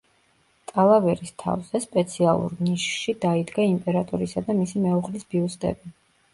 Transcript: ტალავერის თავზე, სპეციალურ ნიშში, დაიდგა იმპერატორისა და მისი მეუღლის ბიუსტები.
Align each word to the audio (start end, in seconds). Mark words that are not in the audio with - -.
ტალავერის 0.69 1.33
თავზე, 1.43 1.81
სპეციალურ 1.83 2.57
ნიშში, 2.69 3.15
დაიდგა 3.27 3.69
იმპერატორისა 3.75 4.47
და 4.51 4.59
მისი 4.65 4.85
მეუღლის 4.91 5.33
ბიუსტები. 5.33 5.99